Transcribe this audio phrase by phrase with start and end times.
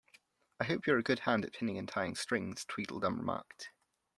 [0.59, 3.69] ‘I hope you’re a good hand at pinning and tying strings?’ Tweedledum remarked.